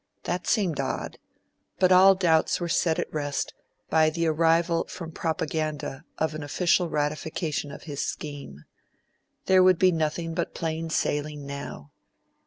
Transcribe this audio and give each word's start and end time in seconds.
That 0.23 0.47
seemed 0.47 0.79
odd; 0.79 1.19
but 1.77 1.91
all 1.91 2.15
doubts 2.15 2.59
were 2.59 2.67
set 2.67 2.97
at 2.97 3.13
rest 3.13 3.53
by 3.91 4.09
the 4.09 4.25
arrival 4.25 4.87
from 4.89 5.11
Propaganda 5.11 6.05
of 6.17 6.33
an 6.33 6.41
official 6.41 6.89
ratification 6.89 7.69
of 7.71 7.83
his 7.83 8.03
scheme. 8.03 8.63
There 9.45 9.61
would 9.61 9.77
be 9.77 9.91
nothing 9.91 10.33
but 10.33 10.55
plain 10.55 10.89
sailing 10.89 11.45
now. 11.45 11.91